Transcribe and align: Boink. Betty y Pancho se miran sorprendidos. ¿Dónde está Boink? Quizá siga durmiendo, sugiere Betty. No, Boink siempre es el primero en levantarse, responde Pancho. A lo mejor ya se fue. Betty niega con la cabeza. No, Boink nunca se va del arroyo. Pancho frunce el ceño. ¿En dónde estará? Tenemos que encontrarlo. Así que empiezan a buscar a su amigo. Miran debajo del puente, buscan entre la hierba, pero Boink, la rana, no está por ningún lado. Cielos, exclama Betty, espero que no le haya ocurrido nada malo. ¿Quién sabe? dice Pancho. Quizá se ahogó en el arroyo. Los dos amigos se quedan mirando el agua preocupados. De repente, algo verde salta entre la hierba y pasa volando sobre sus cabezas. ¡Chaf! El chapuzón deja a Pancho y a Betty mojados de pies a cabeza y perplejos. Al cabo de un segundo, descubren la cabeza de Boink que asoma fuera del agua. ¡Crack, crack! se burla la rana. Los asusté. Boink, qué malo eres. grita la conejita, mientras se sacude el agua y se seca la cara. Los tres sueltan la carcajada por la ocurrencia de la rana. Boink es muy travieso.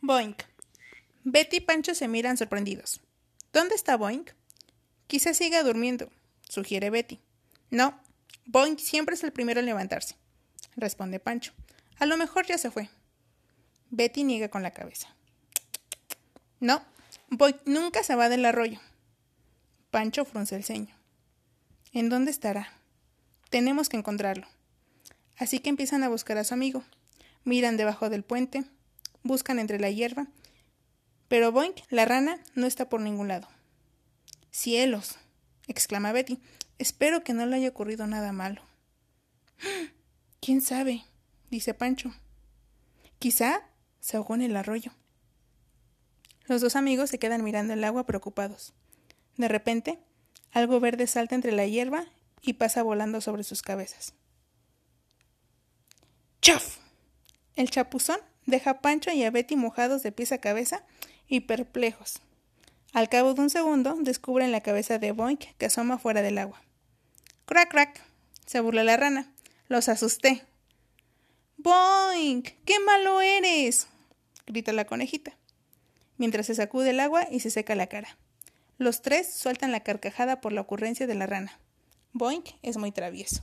Boink. 0.00 0.42
Betty 1.24 1.56
y 1.56 1.60
Pancho 1.60 1.94
se 1.94 2.08
miran 2.08 2.36
sorprendidos. 2.36 3.00
¿Dónde 3.52 3.74
está 3.74 3.96
Boink? 3.96 4.30
Quizá 5.06 5.34
siga 5.34 5.62
durmiendo, 5.62 6.10
sugiere 6.48 6.90
Betty. 6.90 7.20
No, 7.70 7.98
Boink 8.44 8.78
siempre 8.78 9.14
es 9.14 9.24
el 9.24 9.32
primero 9.32 9.60
en 9.60 9.66
levantarse, 9.66 10.16
responde 10.76 11.18
Pancho. 11.18 11.52
A 11.98 12.06
lo 12.06 12.16
mejor 12.16 12.46
ya 12.46 12.58
se 12.58 12.70
fue. 12.70 12.90
Betty 13.90 14.24
niega 14.24 14.48
con 14.48 14.62
la 14.62 14.72
cabeza. 14.72 15.14
No, 16.60 16.84
Boink 17.30 17.58
nunca 17.64 18.02
se 18.02 18.14
va 18.14 18.28
del 18.28 18.44
arroyo. 18.44 18.80
Pancho 19.90 20.24
frunce 20.24 20.54
el 20.56 20.64
ceño. 20.64 20.94
¿En 21.92 22.08
dónde 22.08 22.30
estará? 22.30 22.72
Tenemos 23.48 23.88
que 23.88 23.96
encontrarlo. 23.96 24.46
Así 25.38 25.60
que 25.60 25.70
empiezan 25.70 26.02
a 26.02 26.08
buscar 26.08 26.36
a 26.38 26.44
su 26.44 26.54
amigo. 26.54 26.84
Miran 27.44 27.76
debajo 27.76 28.10
del 28.10 28.22
puente, 28.22 28.64
buscan 29.26 29.58
entre 29.58 29.78
la 29.78 29.90
hierba, 29.90 30.28
pero 31.28 31.52
Boink, 31.52 31.76
la 31.90 32.04
rana, 32.04 32.38
no 32.54 32.66
está 32.66 32.88
por 32.88 33.00
ningún 33.00 33.28
lado. 33.28 33.48
Cielos, 34.50 35.16
exclama 35.66 36.12
Betty, 36.12 36.38
espero 36.78 37.24
que 37.24 37.32
no 37.32 37.46
le 37.46 37.56
haya 37.56 37.68
ocurrido 37.68 38.06
nada 38.06 38.32
malo. 38.32 38.62
¿Quién 40.40 40.60
sabe? 40.60 41.04
dice 41.50 41.74
Pancho. 41.74 42.14
Quizá 43.18 43.62
se 44.00 44.16
ahogó 44.16 44.34
en 44.34 44.42
el 44.42 44.56
arroyo. 44.56 44.92
Los 46.46 46.60
dos 46.60 46.76
amigos 46.76 47.10
se 47.10 47.18
quedan 47.18 47.42
mirando 47.42 47.72
el 47.72 47.82
agua 47.82 48.06
preocupados. 48.06 48.72
De 49.36 49.48
repente, 49.48 49.98
algo 50.52 50.78
verde 50.80 51.06
salta 51.06 51.34
entre 51.34 51.52
la 51.52 51.66
hierba 51.66 52.06
y 52.40 52.54
pasa 52.54 52.82
volando 52.82 53.20
sobre 53.20 53.42
sus 53.42 53.62
cabezas. 53.62 54.14
¡Chaf! 56.40 56.78
El 57.56 57.70
chapuzón 57.70 58.20
deja 58.46 58.70
a 58.70 58.80
Pancho 58.80 59.10
y 59.12 59.22
a 59.24 59.30
Betty 59.30 59.56
mojados 59.56 60.02
de 60.02 60.12
pies 60.12 60.32
a 60.32 60.38
cabeza 60.38 60.84
y 61.28 61.40
perplejos. 61.40 62.20
Al 62.92 63.08
cabo 63.08 63.34
de 63.34 63.42
un 63.42 63.50
segundo, 63.50 63.96
descubren 64.00 64.52
la 64.52 64.62
cabeza 64.62 64.98
de 64.98 65.12
Boink 65.12 65.44
que 65.58 65.66
asoma 65.66 65.98
fuera 65.98 66.22
del 66.22 66.38
agua. 66.38 66.62
¡Crack, 67.44 67.70
crack! 67.70 68.02
se 68.46 68.60
burla 68.60 68.84
la 68.84 68.96
rana. 68.96 69.32
Los 69.68 69.88
asusté. 69.88 70.44
Boink, 71.58 72.50
qué 72.64 72.78
malo 72.80 73.20
eres. 73.20 73.88
grita 74.46 74.72
la 74.72 74.84
conejita, 74.84 75.36
mientras 76.16 76.46
se 76.46 76.54
sacude 76.54 76.90
el 76.90 77.00
agua 77.00 77.26
y 77.30 77.40
se 77.40 77.50
seca 77.50 77.74
la 77.74 77.88
cara. 77.88 78.16
Los 78.78 79.02
tres 79.02 79.32
sueltan 79.34 79.72
la 79.72 79.80
carcajada 79.80 80.40
por 80.40 80.52
la 80.52 80.60
ocurrencia 80.60 81.06
de 81.06 81.14
la 81.14 81.26
rana. 81.26 81.58
Boink 82.12 82.50
es 82.62 82.76
muy 82.76 82.92
travieso. 82.92 83.42